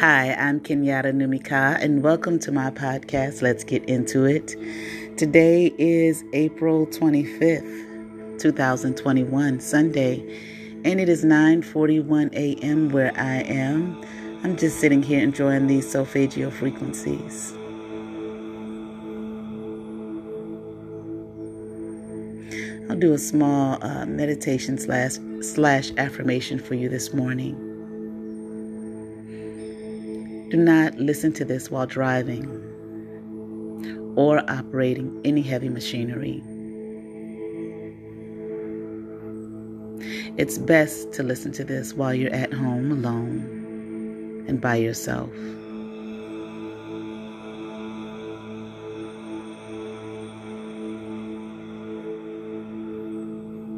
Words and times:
Hi, 0.00 0.32
I'm 0.32 0.60
Kenyatta 0.60 1.12
Numika, 1.12 1.78
and 1.78 2.02
welcome 2.02 2.38
to 2.38 2.50
my 2.50 2.70
podcast. 2.70 3.42
Let's 3.42 3.64
get 3.64 3.84
into 3.84 4.24
it. 4.24 4.56
Today 5.18 5.74
is 5.76 6.24
April 6.32 6.86
25th, 6.86 8.40
2021, 8.40 9.60
Sunday, 9.60 10.20
and 10.84 11.00
it 11.00 11.10
is 11.10 11.22
9:41 11.22 12.32
a.m. 12.32 12.88
where 12.88 13.12
I 13.14 13.42
am. 13.42 14.02
I'm 14.42 14.56
just 14.56 14.80
sitting 14.80 15.02
here 15.02 15.20
enjoying 15.20 15.66
these 15.66 15.90
solfeggio 15.90 16.50
frequencies. 16.50 17.52
I'll 22.88 22.96
do 22.96 23.12
a 23.12 23.18
small 23.18 23.78
uh, 23.84 24.06
meditation 24.06 24.78
slash 24.78 25.18
slash 25.42 25.92
affirmation 25.98 26.58
for 26.58 26.74
you 26.74 26.88
this 26.88 27.12
morning. 27.12 27.69
Do 30.50 30.56
not 30.56 30.96
listen 30.98 31.32
to 31.34 31.44
this 31.44 31.70
while 31.70 31.86
driving 31.86 32.44
or 34.16 34.42
operating 34.50 35.20
any 35.24 35.42
heavy 35.42 35.68
machinery. 35.68 36.42
It's 40.36 40.58
best 40.58 41.12
to 41.12 41.22
listen 41.22 41.52
to 41.52 41.62
this 41.62 41.94
while 41.94 42.12
you're 42.12 42.34
at 42.34 42.52
home 42.52 42.90
alone 42.90 44.44
and 44.48 44.60
by 44.60 44.74
yourself. 44.74 45.30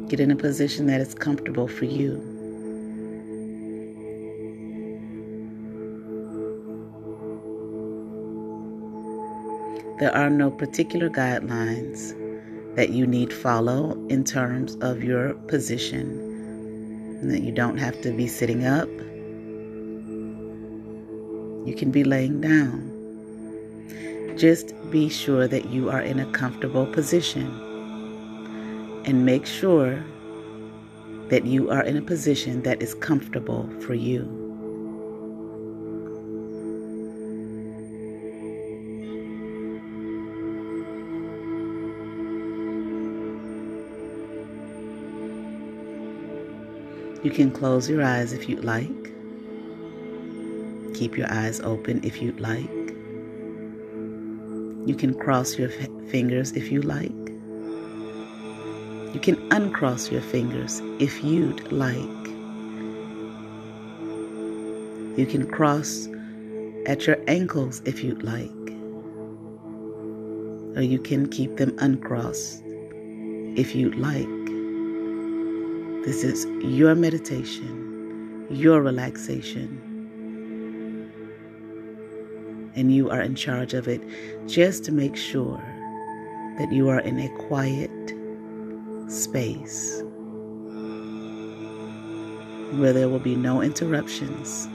Get 0.09 0.19
in 0.19 0.31
a 0.31 0.35
position 0.35 0.87
that 0.87 1.01
is 1.01 1.13
comfortable 1.13 1.67
for 1.67 1.85
you. 1.85 2.32
There 9.99 10.15
are 10.15 10.29
no 10.29 10.49
particular 10.49 11.09
guidelines 11.09 12.15
that 12.75 12.89
you 12.89 13.05
need 13.05 13.31
follow 13.31 13.93
in 14.07 14.23
terms 14.23 14.75
of 14.81 15.03
your 15.03 15.35
position. 15.47 16.19
And 17.21 17.29
that 17.31 17.43
you 17.43 17.51
don't 17.51 17.77
have 17.77 18.01
to 18.01 18.11
be 18.11 18.27
sitting 18.27 18.65
up. 18.65 18.89
You 21.67 21.75
can 21.77 21.91
be 21.91 22.03
laying 22.03 22.41
down. 22.41 22.89
Just 24.35 24.73
be 24.89 25.09
sure 25.09 25.47
that 25.47 25.69
you 25.69 25.91
are 25.91 26.01
in 26.01 26.19
a 26.19 26.25
comfortable 26.31 26.87
position. 26.87 27.45
And 29.05 29.25
make 29.25 29.45
sure 29.45 30.03
that 31.29 31.45
you 31.45 31.69
are 31.69 31.83
in 31.83 31.97
a 31.97 32.01
position 32.01 32.63
that 32.63 32.81
is 32.81 32.95
comfortable 32.95 33.69
for 33.81 33.93
you. 33.93 34.42
You 47.23 47.31
can 47.31 47.51
close 47.51 47.89
your 47.89 48.03
eyes 48.03 48.33
if 48.33 48.49
you'd 48.49 48.65
like. 48.65 49.13
Keep 50.93 51.17
your 51.17 51.31
eyes 51.31 51.61
open 51.61 52.03
if 52.03 52.21
you'd 52.21 52.41
like. 52.41 52.69
You 54.85 54.93
can 54.97 55.13
cross 55.17 55.57
your 55.57 55.69
f- 55.71 55.87
fingers 56.09 56.51
if 56.51 56.69
you 56.69 56.81
like. 56.81 57.09
You 59.13 59.19
can 59.21 59.37
uncross 59.53 60.11
your 60.11 60.19
fingers 60.19 60.81
if 60.99 61.23
you'd 61.23 61.71
like. 61.71 62.27
You 65.17 65.25
can 65.25 65.47
cross 65.49 66.09
at 66.85 67.07
your 67.07 67.17
ankles 67.29 67.81
if 67.85 68.03
you'd 68.03 68.23
like. 68.23 68.49
Or 70.75 70.81
you 70.81 70.99
can 70.99 71.29
keep 71.29 71.55
them 71.55 71.73
uncrossed 71.77 72.61
if 73.55 73.73
you'd 73.73 73.95
like. 73.95 74.52
This 76.05 76.25
is 76.25 76.45
your 76.61 76.95
meditation, 76.95 78.45
your 78.49 78.81
relaxation. 78.81 79.79
And 82.75 82.93
you 82.93 83.09
are 83.09 83.21
in 83.21 83.35
charge 83.35 83.73
of 83.73 83.87
it 83.87 84.01
just 84.45 84.83
to 84.83 84.91
make 84.91 85.15
sure 85.15 85.63
that 86.57 86.73
you 86.73 86.89
are 86.89 86.99
in 86.99 87.19
a 87.19 87.29
quiet 87.47 87.89
space 89.09 90.03
where 92.73 92.91
there 92.91 93.07
will 93.07 93.19
be 93.19 93.37
no 93.37 93.61
interruptions 93.61 94.65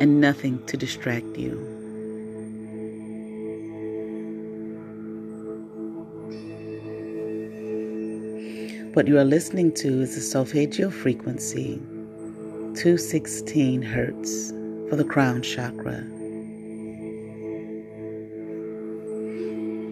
and 0.00 0.20
nothing 0.20 0.64
to 0.66 0.76
distract 0.76 1.36
you. 1.36 1.81
What 8.94 9.08
you 9.08 9.18
are 9.18 9.24
listening 9.24 9.72
to 9.76 10.02
is 10.02 10.16
the 10.16 10.20
solfeggio 10.20 10.90
frequency 10.90 11.80
216 12.74 13.80
hertz 13.80 14.50
for 14.90 14.96
the 14.96 15.04
crown 15.04 15.40
chakra. 15.40 15.96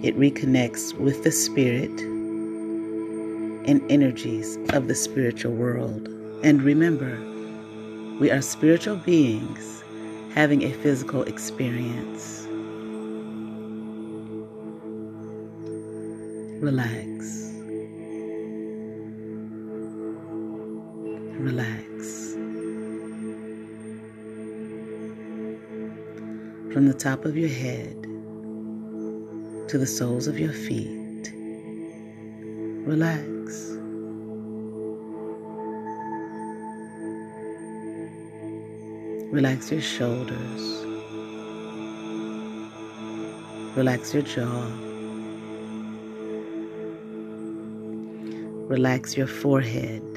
It 0.02 0.18
reconnects 0.18 0.92
with 0.98 1.24
the 1.24 1.32
spirit 1.32 1.98
and 3.66 3.80
energies 3.90 4.58
of 4.74 4.86
the 4.86 4.94
spiritual 4.94 5.54
world. 5.54 6.06
And 6.44 6.60
remember, 6.60 7.18
we 8.20 8.30
are 8.30 8.42
spiritual 8.42 8.96
beings 8.96 9.82
having 10.34 10.62
a 10.62 10.74
physical 10.74 11.22
experience. 11.22 12.46
Relax. 16.62 17.39
Relax. 21.40 22.34
From 26.72 26.86
the 26.86 26.94
top 26.94 27.24
of 27.24 27.36
your 27.36 27.48
head 27.48 27.96
to 29.68 29.78
the 29.78 29.86
soles 29.86 30.26
of 30.26 30.38
your 30.38 30.52
feet, 30.52 31.32
relax. 32.84 33.30
Relax 39.32 39.70
your 39.70 39.80
shoulders. 39.80 40.84
Relax 43.76 44.12
your 44.12 44.24
jaw. 44.24 44.66
Relax 48.68 49.16
your 49.16 49.28
forehead. 49.28 50.09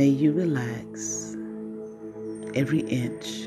May 0.00 0.08
you 0.08 0.32
relax 0.32 1.36
every 2.54 2.80
inch 2.80 3.46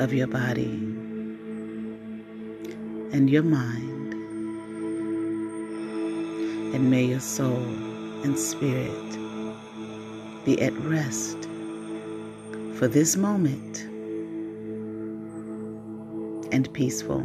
of 0.00 0.12
your 0.12 0.26
body 0.26 0.74
and 3.12 3.30
your 3.30 3.44
mind. 3.44 4.14
And 6.74 6.90
may 6.90 7.04
your 7.04 7.20
soul 7.20 7.62
and 8.24 8.36
spirit 8.36 9.12
be 10.44 10.60
at 10.60 10.72
rest 10.78 11.38
for 12.74 12.88
this 12.88 13.16
moment 13.16 13.84
and 16.52 16.68
peaceful. 16.72 17.20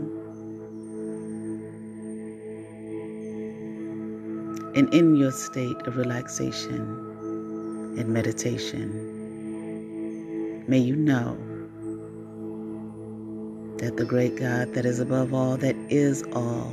And 4.75 4.94
in 4.94 5.16
your 5.16 5.31
state 5.31 5.81
of 5.88 5.98
relaxation, 5.98 7.11
and 7.97 8.09
meditation, 8.09 8.89
may 10.67 10.79
you 10.79 10.95
know 10.95 11.38
that 13.77 13.97
the 13.97 14.05
great 14.05 14.35
God 14.38 14.73
that 14.75 14.85
is 14.85 14.99
above 14.99 15.33
all, 15.33 15.57
that 15.57 15.75
is 15.89 16.23
all, 16.33 16.71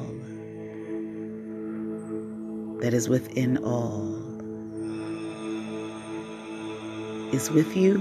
that 2.81 2.95
is 2.95 3.09
within 3.09 3.59
all, 3.59 4.15
is 7.33 7.51
with 7.51 7.77
you 7.77 7.97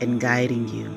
and 0.00 0.20
guiding 0.20 0.68
you 0.68 0.88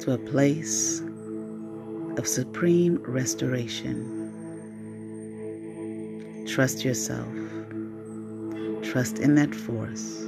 to 0.00 0.12
a 0.12 0.18
place 0.18 1.00
of 2.16 2.26
supreme 2.26 2.98
restoration. 3.04 4.17
Trust 6.48 6.82
yourself. 6.82 7.28
Trust 8.82 9.18
in 9.18 9.34
that 9.34 9.54
force. 9.54 10.24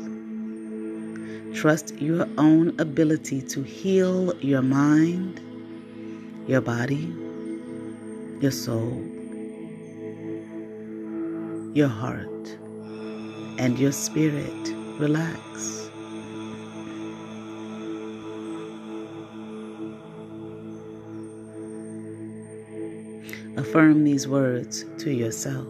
Trust 1.55 1.94
your 1.94 2.28
own 2.37 2.78
ability 2.78 3.40
to 3.43 3.62
heal 3.62 4.37
your 4.40 4.61
mind, 4.61 5.40
your 6.46 6.61
body, 6.61 7.12
your 8.40 8.50
soul, 8.50 9.02
your 11.72 11.88
heart, 11.88 12.58
and 13.58 13.78
your 13.78 13.93
spirit. 13.93 14.75
Relax. 14.99 15.90
Affirm 23.56 24.05
these 24.05 24.28
words 24.28 24.84
to 24.99 25.11
yourself. 25.11 25.66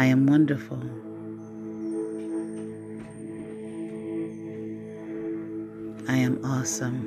I 0.00 0.06
am 0.06 0.26
wonderful. 0.26 0.80
I 6.08 6.16
am 6.16 6.40
awesome. 6.42 7.04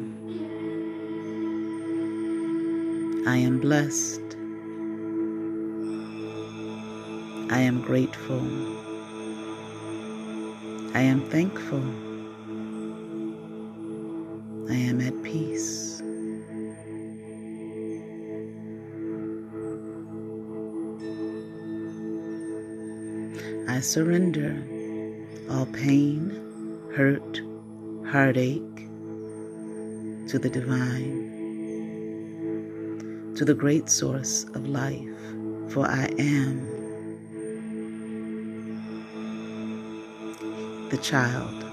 I 3.25 3.37
am 3.37 3.59
blessed. 3.61 4.21
I 7.49 7.61
am 7.61 7.81
grateful. 7.81 8.45
I 10.93 11.01
am 11.01 11.27
thankful. 11.31 11.83
I 14.69 14.75
am 14.75 15.01
at 15.01 15.23
peace. 15.23 16.03
Surrender 23.83 24.63
all 25.49 25.65
pain, 25.67 26.31
hurt, 26.95 27.41
heartache 28.09 28.61
to 30.29 30.39
the 30.39 30.49
divine, 30.49 31.29
to 33.35 33.43
the 33.45 33.53
great 33.53 33.89
source 33.89 34.45
of 34.55 34.67
life, 34.67 35.07
for 35.69 35.85
I 35.87 36.05
am 36.17 36.65
the 40.89 40.97
child 40.97 41.63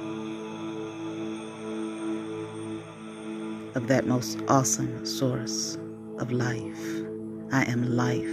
of 3.76 3.86
that 3.86 4.06
most 4.06 4.38
awesome 4.48 5.06
source 5.06 5.78
of 6.18 6.32
life. 6.32 7.04
I 7.52 7.64
am 7.64 7.96
life. 7.96 8.26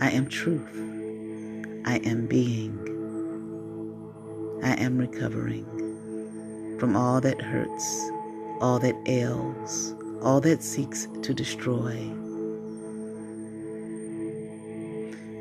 I 0.00 0.10
am 0.10 0.28
truth. 0.28 0.93
I 1.86 1.96
am 1.96 2.26
being. 2.26 2.78
I 4.62 4.72
am 4.72 4.96
recovering 4.96 5.66
from 6.78 6.96
all 6.96 7.20
that 7.20 7.42
hurts, 7.42 8.10
all 8.62 8.78
that 8.78 8.96
ails, 9.06 9.94
all 10.22 10.40
that 10.40 10.62
seeks 10.62 11.06
to 11.20 11.34
destroy. 11.34 11.94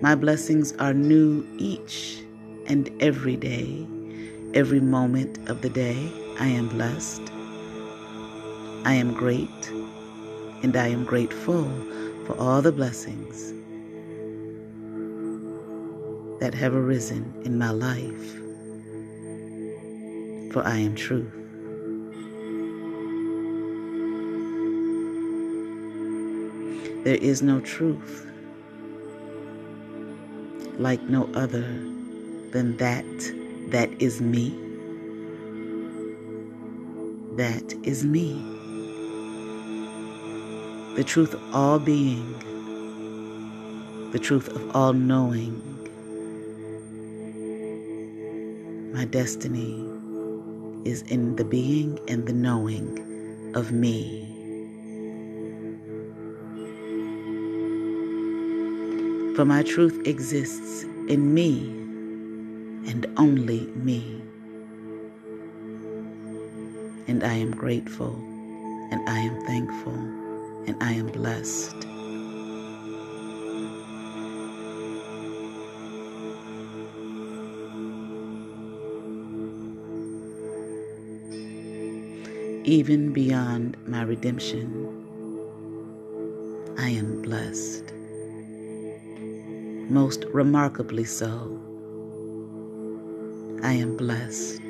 My 0.01 0.16
blessings 0.16 0.74
are 0.80 0.94
new 0.94 1.48
each 1.57 2.22
and 2.68 2.90
every 3.01 3.38
day. 3.38 3.88
Every 4.54 4.81
moment 4.81 5.50
of 5.50 5.62
the 5.62 5.69
day, 5.69 6.12
I 6.42 6.48
am 6.48 6.68
blessed. 6.68 7.22
I 8.84 8.95
am 8.95 9.13
great, 9.13 9.72
and 10.62 10.75
I 10.75 10.88
am 10.88 11.06
grateful 11.06 11.63
for 12.25 12.38
all 12.38 12.62
the 12.62 12.74
blessings 12.74 13.54
that 16.44 16.54
have 16.54 16.75
arisen 16.75 17.34
in 17.45 17.57
my 17.57 17.69
life, 17.69 18.34
for 20.51 20.62
I 20.68 20.75
am 20.75 20.94
truth. 20.94 21.31
There 27.06 27.16
is 27.16 27.42
no 27.42 27.62
truth 27.62 28.28
like 30.78 31.01
no 31.04 31.30
other 31.34 31.62
than 32.51 32.75
that 32.75 33.06
that 33.69 33.90
is 34.01 34.19
me. 34.19 34.50
That 37.38 37.74
is 37.84 38.04
me. 38.04 38.34
The 40.98 41.06
truth 41.06 41.36
of 41.36 41.56
all 41.56 41.80
being, 41.80 42.34
the 44.12 44.19
truth 44.19 44.50
of 44.50 44.75
all 44.75 44.92
knowing. 44.92 45.72
My 48.94 49.06
destiny 49.06 49.74
is 50.86 51.01
in 51.04 51.36
the 51.36 51.44
being 51.44 52.00
and 52.07 52.28
the 52.28 52.34
knowing 52.34 53.51
of 53.56 53.72
me. 53.72 54.30
For 59.36 59.45
my 59.45 59.63
truth 59.63 60.06
exists 60.06 60.84
in 61.10 61.34
me 61.34 61.72
and 62.88 63.07
only 63.18 63.62
me. 63.74 64.22
And 67.07 67.24
I 67.24 67.34
am 67.34 67.50
grateful, 67.50 68.13
and 68.92 69.10
I 69.10 69.18
am 69.18 69.44
thankful, 69.48 69.95
and 70.68 70.75
I 70.84 70.92
am 70.92 71.07
blessed. 71.07 71.93
Even 82.65 83.12
beyond 83.12 83.75
my 83.86 84.04
redemption, 84.04 84.71
I 86.77 86.88
am 86.92 87.21
blessed. 87.21 87.92
Most 89.92 90.24
remarkably 90.31 91.04
so. 91.04 91.60
I 93.63 93.74
am 93.74 93.98
blessed. 93.98 94.62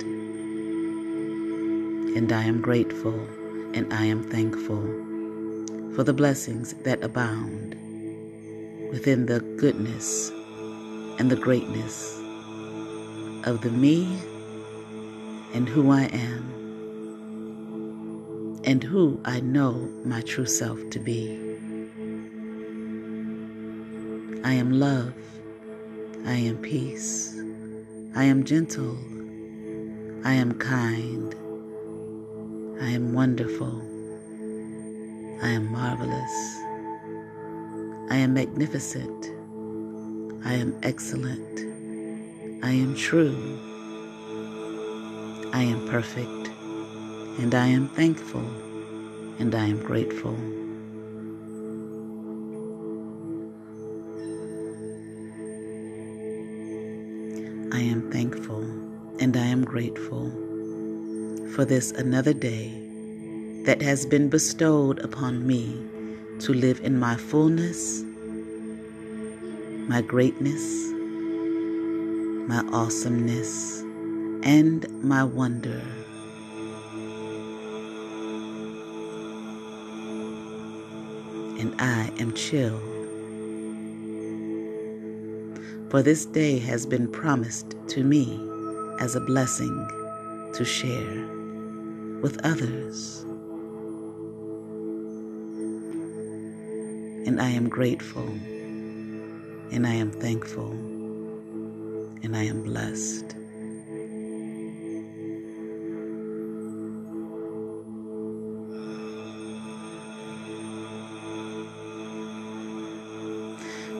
And 2.15 2.31
I 2.31 2.41
am 2.41 2.61
grateful 2.61 3.27
and 3.75 3.93
I 3.93 4.05
am 4.05 4.23
thankful 4.23 4.81
for 5.93 6.03
the 6.03 6.13
blessings 6.13 6.73
that 6.85 7.03
abound 7.03 7.75
within 8.91 9.27
the 9.27 9.39
goodness 9.57 10.31
and 11.19 11.29
the 11.29 11.35
greatness 11.35 12.19
of 13.43 13.61
the 13.61 13.69
me 13.69 14.17
and 15.53 15.69
who 15.69 15.91
I 15.91 16.05
am 16.05 16.52
and 18.65 18.83
who 18.83 19.19
I 19.25 19.39
know 19.41 19.73
my 20.05 20.21
true 20.21 20.45
self 20.45 20.79
to 20.91 20.99
be. 20.99 21.37
I 24.43 24.53
am 24.53 24.71
love. 24.71 25.13
I 26.25 26.33
am 26.33 26.57
peace. 26.57 27.37
I 28.15 28.23
am 28.23 28.43
gentle. 28.43 28.97
I 30.23 30.33
am 30.33 30.53
kind. 30.59 31.35
I 32.81 32.89
am 32.89 33.13
wonderful. 33.13 33.81
I 35.41 35.49
am 35.49 35.71
marvelous. 35.71 36.57
I 38.09 38.17
am 38.17 38.33
magnificent. 38.33 39.31
I 40.45 40.53
am 40.53 40.77
excellent. 40.83 41.59
I 42.63 42.71
am 42.71 42.95
true. 42.95 43.59
I 45.53 45.63
am 45.63 45.87
perfect. 45.89 46.42
And 47.39 47.55
I 47.55 47.67
am 47.67 47.89
thankful. 47.89 48.45
And 49.39 49.55
I 49.55 49.65
am 49.65 49.79
grateful. 49.83 50.35
I 57.73 57.79
am 57.79 58.11
thankful 58.11 58.61
and 59.19 59.35
I 59.35 59.45
am 59.45 59.63
grateful 59.63 60.29
for 61.55 61.65
this 61.65 61.91
another 61.91 62.33
day 62.33 62.71
that 63.65 63.81
has 63.81 64.05
been 64.05 64.29
bestowed 64.29 64.99
upon 64.99 65.47
me 65.47 65.75
to 66.39 66.53
live 66.53 66.81
in 66.81 66.99
my 66.99 67.15
fullness, 67.15 68.03
my 69.87 70.01
greatness, 70.01 70.61
my 72.47 72.63
awesomeness, 72.71 73.81
and 74.43 74.87
my 75.03 75.23
wonder. 75.23 75.81
I 81.79 82.11
am 82.19 82.33
chilled. 82.33 82.81
For 85.89 86.01
this 86.01 86.25
day 86.25 86.59
has 86.59 86.85
been 86.85 87.07
promised 87.11 87.75
to 87.89 88.03
me 88.03 88.39
as 88.99 89.15
a 89.15 89.21
blessing 89.21 89.87
to 90.53 90.65
share 90.65 91.27
with 92.21 92.39
others. 92.45 93.25
And 97.27 97.41
I 97.41 97.49
am 97.49 97.69
grateful 97.69 98.29
And 99.71 99.87
I 99.87 99.95
am 99.95 100.11
thankful. 100.11 100.71
And 102.23 102.35
I 102.35 102.43
am 102.43 102.61
blessed. 102.63 103.35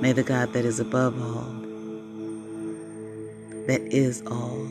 May 0.04 0.12
the 0.12 0.22
God 0.22 0.52
that 0.52 0.66
is 0.66 0.82
above 0.82 1.16
all, 1.18 1.54
that 3.68 3.80
is 3.90 4.22
all, 4.28 4.66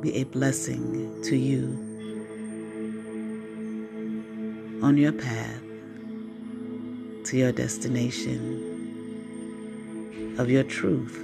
be 0.00 0.16
a 0.16 0.24
blessing 0.24 1.22
to 1.22 1.36
you 1.36 1.68
on 4.82 4.96
your 4.96 5.12
path 5.12 5.62
to 7.26 7.36
your 7.36 7.52
destination 7.52 8.34
of 10.36 10.50
your 10.50 10.64
truth. 10.64 11.14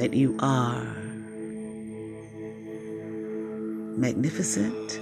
That 0.00 0.12
you 0.12 0.36
are 0.40 0.96
magnificent 3.96 4.98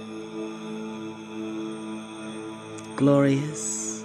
glorious 2.99 4.03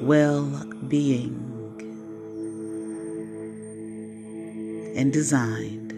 well 0.00 0.50
being 0.88 1.38
and 4.96 5.12
designed 5.12 5.90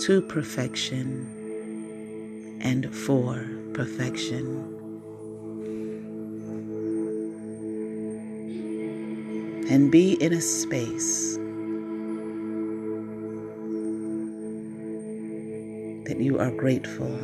to 0.00 0.22
perfection 0.22 1.28
and 2.62 2.90
for 2.90 3.46
perfection. 3.74 4.46
And 9.68 9.92
be 9.92 10.14
in 10.14 10.32
a 10.32 10.40
space 10.40 11.36
that 16.04 16.18
you 16.18 16.38
are 16.38 16.50
grateful 16.50 17.18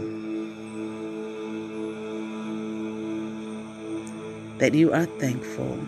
that 4.59 4.75
you 4.75 4.93
are 4.93 5.07
thankful 5.21 5.79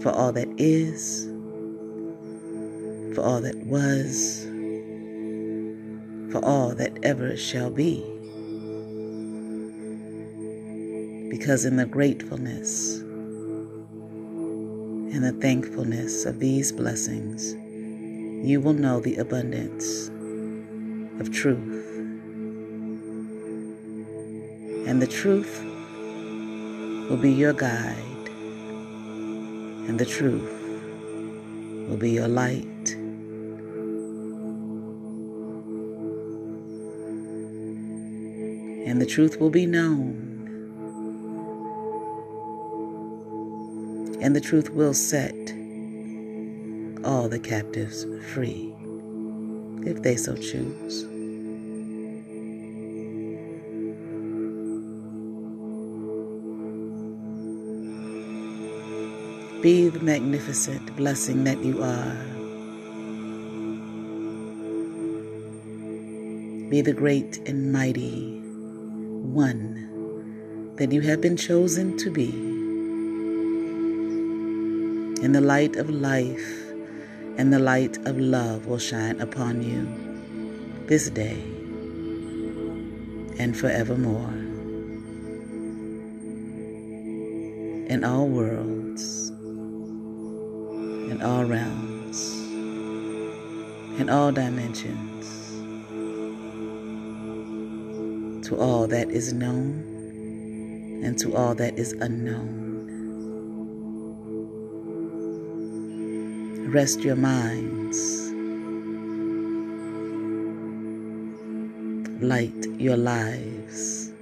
for 0.00 0.10
all 0.10 0.32
that 0.32 0.48
is, 0.56 1.26
for 3.14 3.20
all 3.20 3.42
that 3.42 3.56
was, 3.66 4.44
for 6.32 6.42
all 6.42 6.74
that 6.74 6.96
ever 7.02 7.36
shall 7.36 7.70
be. 7.70 8.00
Because 11.28 11.66
in 11.66 11.76
the 11.76 11.84
gratefulness 11.84 13.00
and 15.12 15.22
the 15.22 15.32
thankfulness 15.42 16.24
of 16.24 16.40
these 16.40 16.72
blessings, 16.72 17.52
you 18.48 18.62
will 18.62 18.72
know 18.72 19.00
the 19.00 19.16
abundance 19.16 20.08
of 21.20 21.30
truth. 21.32 21.84
And 24.86 25.00
the 25.02 25.06
truth 25.06 25.62
will 27.08 27.16
be 27.16 27.32
your 27.32 27.52
guide, 27.52 28.28
and 29.88 29.98
the 29.98 30.06
truth 30.06 30.50
will 31.88 31.96
be 31.96 32.10
your 32.10 32.28
light. 32.28 32.66
And 38.86 39.00
the 39.00 39.06
truth 39.06 39.40
will 39.40 39.50
be 39.50 39.66
known. 39.66 40.22
And 44.20 44.34
the 44.34 44.40
truth 44.40 44.70
will 44.70 44.94
set 44.94 45.34
all 47.04 47.28
the 47.28 47.38
captives 47.38 48.06
free, 48.32 48.74
if 49.86 50.02
they 50.02 50.16
so 50.16 50.34
choose. 50.34 51.04
Be 59.62 59.88
the 59.88 60.00
magnificent 60.00 60.94
blessing 60.96 61.44
that 61.44 61.64
you 61.64 61.82
are. 61.82 62.16
Be 66.68 66.80
the 66.82 66.92
great 66.92 67.38
and 67.48 67.72
mighty 67.72 68.38
one 69.22 70.74
that 70.76 70.92
you 70.92 71.00
have 71.00 71.20
been 71.20 71.36
chosen 71.36 71.96
to 71.98 72.10
be. 72.10 72.28
In 75.24 75.32
the 75.32 75.40
light 75.40 75.76
of 75.76 75.88
life 75.88 76.65
and 77.38 77.52
the 77.52 77.58
light 77.58 77.98
of 78.06 78.18
love 78.18 78.66
will 78.66 78.78
shine 78.78 79.20
upon 79.20 79.62
you 79.62 79.86
this 80.86 81.10
day 81.10 81.42
and 83.38 83.56
forevermore. 83.56 84.32
In 87.88 88.02
all 88.04 88.26
worlds 88.28 89.26
in 91.10 91.22
all 91.22 91.44
realms, 91.44 92.40
in 94.00 94.10
all 94.10 94.32
dimensions, 94.32 95.52
to 98.46 98.56
all 98.56 98.88
that 98.88 99.08
is 99.10 99.32
known 99.32 101.00
and 101.04 101.16
to 101.18 101.36
all 101.36 101.54
that 101.54 101.78
is 101.78 101.92
unknown. 102.00 102.65
Rest 106.76 107.00
your 107.00 107.16
minds. 107.16 108.30
Light 112.22 112.66
your 112.78 112.98
lives. 112.98 114.12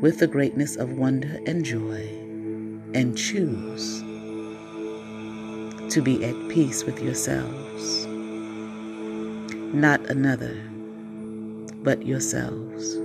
with 0.00 0.18
the 0.18 0.26
greatness 0.26 0.74
of 0.74 0.98
wonder 0.98 1.38
and 1.46 1.64
joy 1.64 2.02
and 2.92 3.16
choose 3.16 4.00
to 5.94 6.02
be 6.02 6.24
at 6.24 6.34
peace 6.48 6.82
with 6.82 7.00
yourselves, 7.00 8.04
not 9.72 10.00
another, 10.10 10.60
but 11.84 12.04
yourselves. 12.04 13.01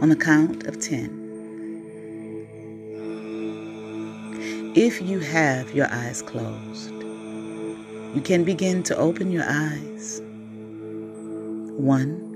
On 0.00 0.08
the 0.08 0.16
count 0.16 0.66
of 0.66 0.80
10. 0.80 1.20
If 4.74 5.02
you 5.02 5.18
have 5.18 5.74
your 5.74 5.88
eyes 5.90 6.22
closed, 6.22 6.92
you 8.14 8.22
can 8.24 8.44
begin 8.44 8.82
to 8.84 8.96
open 8.96 9.30
your 9.30 9.44
eyes. 9.46 10.22
One, 11.76 12.28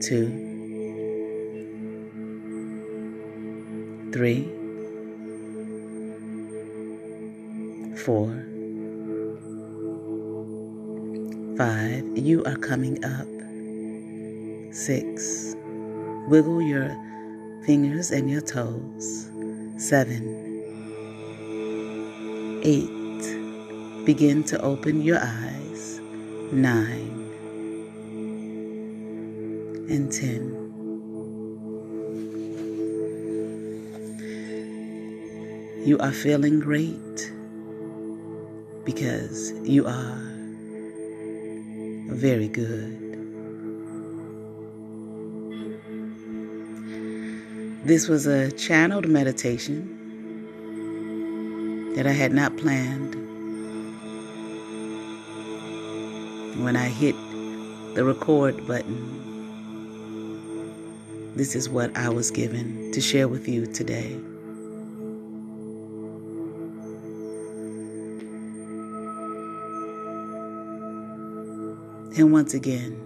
two, 0.00 0.28
three, 4.12 4.48
four, 7.96 8.28
five. 11.56 12.04
You 12.16 12.44
are 12.44 12.56
coming 12.56 13.04
up. 13.04 13.37
Six, 14.78 15.56
wiggle 16.28 16.62
your 16.62 16.96
fingers 17.66 18.12
and 18.12 18.30
your 18.30 18.40
toes. 18.40 19.28
Seven, 19.76 20.22
eight, 22.62 24.06
begin 24.06 24.44
to 24.44 24.60
open 24.60 25.02
your 25.02 25.18
eyes. 25.20 25.98
Nine, 26.52 27.10
and 29.90 30.12
ten. 30.12 30.54
You 35.84 35.98
are 35.98 36.12
feeling 36.12 36.60
great 36.60 37.32
because 38.84 39.50
you 39.64 39.88
are 39.88 40.22
very 42.14 42.46
good. 42.46 43.07
This 47.88 48.06
was 48.06 48.26
a 48.26 48.52
channeled 48.52 49.08
meditation 49.08 49.88
that 51.96 52.06
I 52.06 52.12
had 52.12 52.34
not 52.34 52.54
planned. 52.58 53.14
When 56.62 56.76
I 56.76 56.88
hit 56.88 57.14
the 57.94 58.04
record 58.04 58.66
button, 58.66 59.00
this 61.34 61.54
is 61.54 61.70
what 61.70 61.96
I 61.96 62.10
was 62.10 62.30
given 62.30 62.92
to 62.92 63.00
share 63.00 63.26
with 63.26 63.48
you 63.48 63.64
today. 63.64 64.12
And 72.18 72.32
once 72.32 72.52
again, 72.52 72.98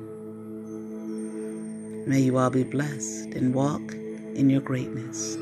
may 2.09 2.19
you 2.19 2.37
all 2.37 2.51
be 2.51 2.65
blessed 2.65 3.29
and 3.37 3.55
walk 3.55 4.02
in 4.35 4.51
your 4.51 4.61
greatness. 4.61 5.37